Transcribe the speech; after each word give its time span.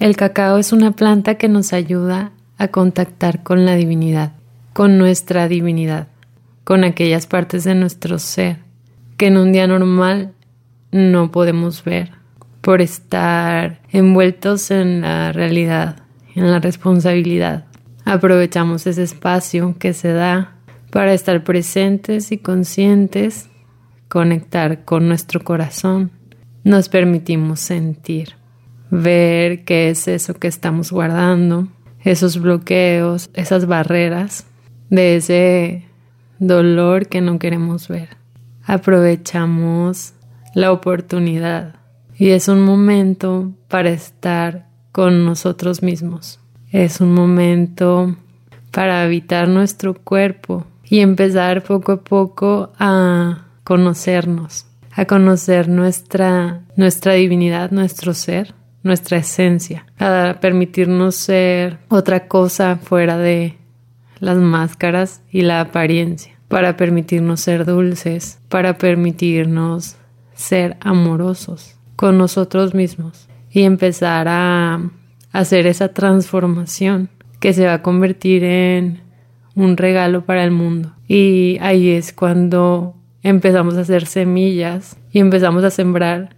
El 0.00 0.16
cacao 0.16 0.56
es 0.56 0.72
una 0.72 0.92
planta 0.92 1.34
que 1.34 1.50
nos 1.50 1.74
ayuda 1.74 2.32
a 2.56 2.68
contactar 2.68 3.42
con 3.42 3.66
la 3.66 3.74
divinidad, 3.74 4.32
con 4.72 4.96
nuestra 4.96 5.46
divinidad, 5.46 6.08
con 6.64 6.84
aquellas 6.84 7.26
partes 7.26 7.64
de 7.64 7.74
nuestro 7.74 8.18
ser 8.18 8.60
que 9.18 9.26
en 9.26 9.36
un 9.36 9.52
día 9.52 9.66
normal 9.66 10.32
no 10.90 11.30
podemos 11.30 11.84
ver 11.84 12.12
por 12.62 12.80
estar 12.80 13.82
envueltos 13.90 14.70
en 14.70 15.02
la 15.02 15.32
realidad, 15.32 15.98
en 16.34 16.50
la 16.50 16.60
responsabilidad. 16.60 17.66
Aprovechamos 18.06 18.86
ese 18.86 19.02
espacio 19.02 19.76
que 19.78 19.92
se 19.92 20.14
da 20.14 20.54
para 20.90 21.12
estar 21.12 21.44
presentes 21.44 22.32
y 22.32 22.38
conscientes, 22.38 23.50
conectar 24.08 24.86
con 24.86 25.08
nuestro 25.08 25.44
corazón. 25.44 26.10
Nos 26.64 26.88
permitimos 26.88 27.60
sentir, 27.60 28.39
ver 28.90 29.64
qué 29.64 29.90
es 29.90 30.08
eso 30.08 30.34
que 30.34 30.48
estamos 30.48 30.92
guardando, 30.92 31.68
esos 32.02 32.40
bloqueos, 32.40 33.30
esas 33.34 33.66
barreras 33.66 34.46
de 34.88 35.16
ese 35.16 35.84
dolor 36.38 37.06
que 37.08 37.20
no 37.20 37.38
queremos 37.38 37.88
ver. 37.88 38.16
Aprovechamos 38.64 40.14
la 40.54 40.72
oportunidad 40.72 41.76
y 42.16 42.30
es 42.30 42.48
un 42.48 42.62
momento 42.62 43.52
para 43.68 43.90
estar 43.90 44.66
con 44.92 45.24
nosotros 45.24 45.82
mismos. 45.82 46.40
Es 46.70 47.00
un 47.00 47.12
momento 47.14 48.16
para 48.70 49.02
habitar 49.02 49.48
nuestro 49.48 49.94
cuerpo 49.94 50.66
y 50.84 51.00
empezar 51.00 51.62
poco 51.62 51.92
a 51.92 52.00
poco 52.02 52.72
a 52.78 53.46
conocernos, 53.64 54.66
a 54.92 55.04
conocer 55.04 55.68
nuestra, 55.68 56.62
nuestra 56.76 57.14
divinidad, 57.14 57.70
nuestro 57.70 58.14
ser, 58.14 58.54
nuestra 58.82 59.18
esencia, 59.18 59.86
a 59.98 60.38
permitirnos 60.40 61.14
ser 61.14 61.78
otra 61.88 62.26
cosa 62.28 62.76
fuera 62.76 63.18
de 63.18 63.56
las 64.18 64.38
máscaras 64.38 65.22
y 65.30 65.42
la 65.42 65.60
apariencia, 65.60 66.38
para 66.48 66.76
permitirnos 66.76 67.40
ser 67.40 67.64
dulces, 67.64 68.38
para 68.48 68.78
permitirnos 68.78 69.96
ser 70.34 70.76
amorosos 70.80 71.76
con 71.96 72.16
nosotros 72.16 72.74
mismos 72.74 73.28
y 73.50 73.62
empezar 73.62 74.26
a 74.28 74.80
hacer 75.32 75.66
esa 75.66 75.88
transformación 75.88 77.10
que 77.40 77.52
se 77.52 77.66
va 77.66 77.74
a 77.74 77.82
convertir 77.82 78.44
en 78.44 79.00
un 79.54 79.76
regalo 79.76 80.24
para 80.24 80.44
el 80.44 80.50
mundo. 80.50 80.94
Y 81.06 81.58
ahí 81.60 81.90
es 81.90 82.12
cuando 82.12 82.94
empezamos 83.22 83.76
a 83.76 83.80
hacer 83.80 84.06
semillas 84.06 84.96
y 85.12 85.18
empezamos 85.18 85.64
a 85.64 85.70
sembrar 85.70 86.36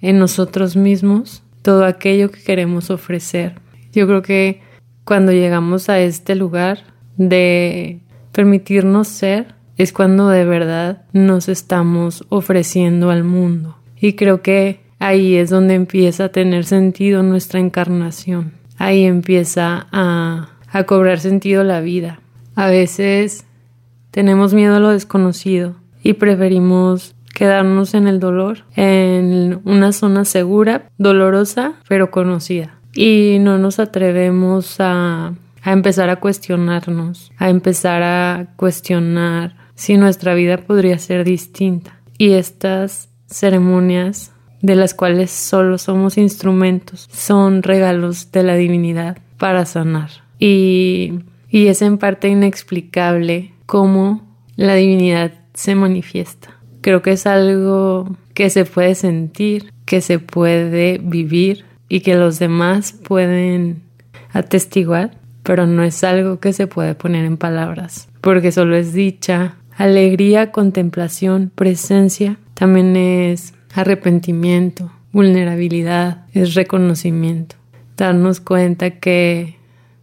en 0.00 0.18
nosotros 0.18 0.76
mismos 0.76 1.43
todo 1.64 1.86
aquello 1.86 2.30
que 2.30 2.42
queremos 2.42 2.90
ofrecer. 2.90 3.54
Yo 3.90 4.06
creo 4.06 4.20
que 4.20 4.60
cuando 5.04 5.32
llegamos 5.32 5.88
a 5.88 5.98
este 5.98 6.34
lugar 6.34 6.80
de 7.16 8.00
permitirnos 8.32 9.08
ser, 9.08 9.54
es 9.78 9.94
cuando 9.94 10.28
de 10.28 10.44
verdad 10.44 11.06
nos 11.14 11.48
estamos 11.48 12.26
ofreciendo 12.28 13.08
al 13.10 13.24
mundo. 13.24 13.78
Y 13.98 14.12
creo 14.12 14.42
que 14.42 14.80
ahí 14.98 15.36
es 15.36 15.48
donde 15.48 15.72
empieza 15.72 16.24
a 16.24 16.28
tener 16.28 16.66
sentido 16.66 17.22
nuestra 17.22 17.60
encarnación. 17.60 18.52
Ahí 18.76 19.04
empieza 19.04 19.86
a, 19.90 20.50
a 20.68 20.84
cobrar 20.84 21.18
sentido 21.18 21.64
la 21.64 21.80
vida. 21.80 22.20
A 22.56 22.66
veces 22.68 23.46
tenemos 24.10 24.52
miedo 24.52 24.76
a 24.76 24.80
lo 24.80 24.90
desconocido 24.90 25.76
y 26.02 26.12
preferimos 26.12 27.14
quedarnos 27.34 27.94
en 27.94 28.06
el 28.06 28.20
dolor, 28.20 28.64
en 28.76 29.60
una 29.64 29.92
zona 29.92 30.24
segura, 30.24 30.90
dolorosa, 30.98 31.74
pero 31.88 32.10
conocida. 32.10 32.78
Y 32.94 33.38
no 33.40 33.58
nos 33.58 33.78
atrevemos 33.78 34.76
a, 34.78 35.34
empezar 35.64 36.10
a 36.10 36.16
cuestionarnos, 36.16 37.32
a 37.36 37.50
empezar 37.50 38.02
a 38.02 38.46
cuestionar 38.56 39.56
si 39.74 39.96
nuestra 39.96 40.34
vida 40.34 40.58
podría 40.58 40.98
ser 40.98 41.24
distinta. 41.24 42.00
Y 42.16 42.32
estas 42.32 43.08
ceremonias 43.26 44.32
de 44.62 44.76
las 44.76 44.94
cuales 44.94 45.30
solo 45.30 45.76
somos 45.76 46.16
instrumentos, 46.16 47.08
son 47.12 47.62
regalos 47.62 48.32
de 48.32 48.44
la 48.44 48.54
divinidad 48.54 49.18
para 49.36 49.66
sanar. 49.66 50.10
Y 50.38 51.20
y 51.54 51.68
es 51.68 51.82
en 51.82 51.98
parte 51.98 52.26
inexplicable 52.26 53.52
cómo 53.64 54.26
la 54.56 54.74
divinidad 54.74 55.34
se 55.52 55.76
manifiesta. 55.76 56.53
Creo 56.84 57.00
que 57.00 57.12
es 57.12 57.26
algo 57.26 58.14
que 58.34 58.50
se 58.50 58.66
puede 58.66 58.94
sentir, 58.94 59.72
que 59.86 60.02
se 60.02 60.18
puede 60.18 60.98
vivir 60.98 61.64
y 61.88 62.00
que 62.00 62.14
los 62.14 62.38
demás 62.38 62.92
pueden 62.92 63.80
atestiguar, 64.34 65.12
pero 65.44 65.66
no 65.66 65.82
es 65.82 66.04
algo 66.04 66.40
que 66.40 66.52
se 66.52 66.66
puede 66.66 66.94
poner 66.94 67.24
en 67.24 67.38
palabras, 67.38 68.10
porque 68.20 68.52
solo 68.52 68.76
es 68.76 68.92
dicha, 68.92 69.54
alegría, 69.78 70.52
contemplación, 70.52 71.50
presencia, 71.54 72.36
también 72.52 72.96
es 72.96 73.54
arrepentimiento, 73.74 74.92
vulnerabilidad, 75.10 76.26
es 76.34 76.52
reconocimiento, 76.52 77.56
darnos 77.96 78.40
cuenta 78.40 78.90
que 78.90 79.56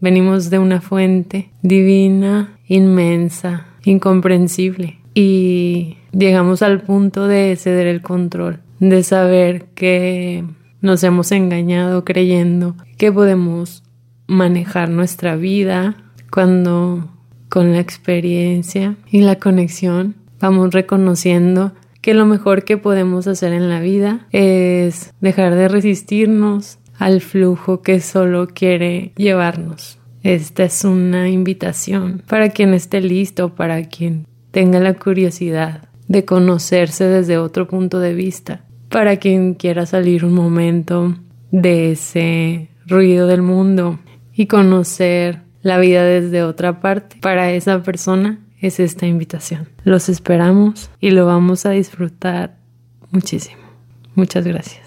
Venimos 0.00 0.50
de 0.50 0.58
una 0.58 0.82
fuente 0.82 1.50
divina, 1.62 2.58
inmensa, 2.68 3.68
incomprensible 3.84 4.98
y 5.14 5.96
llegamos 6.12 6.62
al 6.62 6.82
punto 6.82 7.26
de 7.26 7.56
ceder 7.56 7.86
el 7.86 8.02
control, 8.02 8.60
de 8.80 9.02
saber 9.02 9.66
que 9.74 10.44
nos 10.80 11.02
hemos 11.04 11.32
engañado 11.32 12.04
creyendo 12.04 12.76
que 12.98 13.12
podemos 13.12 13.82
manejar 14.26 14.90
nuestra 14.90 15.36
vida 15.36 15.96
cuando 16.30 17.08
con 17.48 17.72
la 17.72 17.80
experiencia 17.80 18.96
y 19.10 19.20
la 19.20 19.36
conexión 19.36 20.16
vamos 20.40 20.72
reconociendo 20.72 21.72
que 22.00 22.12
lo 22.12 22.26
mejor 22.26 22.64
que 22.64 22.76
podemos 22.76 23.26
hacer 23.26 23.52
en 23.52 23.70
la 23.70 23.80
vida 23.80 24.26
es 24.30 25.14
dejar 25.20 25.54
de 25.54 25.68
resistirnos, 25.68 26.78
al 26.98 27.20
flujo 27.20 27.82
que 27.82 28.00
solo 28.00 28.48
quiere 28.48 29.12
llevarnos. 29.16 29.98
Esta 30.22 30.64
es 30.64 30.84
una 30.84 31.28
invitación 31.28 32.22
para 32.28 32.50
quien 32.50 32.72
esté 32.72 33.00
listo, 33.00 33.54
para 33.54 33.84
quien 33.84 34.26
tenga 34.54 34.78
la 34.78 34.94
curiosidad 34.94 35.88
de 36.06 36.24
conocerse 36.24 37.04
desde 37.04 37.38
otro 37.38 37.66
punto 37.66 37.98
de 37.98 38.14
vista, 38.14 38.64
para 38.88 39.16
quien 39.16 39.54
quiera 39.54 39.84
salir 39.84 40.24
un 40.24 40.32
momento 40.32 41.16
de 41.50 41.90
ese 41.90 42.68
ruido 42.86 43.26
del 43.26 43.42
mundo 43.42 43.98
y 44.32 44.46
conocer 44.46 45.40
la 45.62 45.78
vida 45.78 46.04
desde 46.04 46.44
otra 46.44 46.80
parte. 46.80 47.16
Para 47.20 47.50
esa 47.50 47.82
persona 47.82 48.38
es 48.60 48.78
esta 48.78 49.06
invitación. 49.06 49.68
Los 49.82 50.08
esperamos 50.08 50.88
y 51.00 51.10
lo 51.10 51.26
vamos 51.26 51.66
a 51.66 51.70
disfrutar 51.70 52.56
muchísimo. 53.10 53.64
Muchas 54.14 54.46
gracias. 54.46 54.83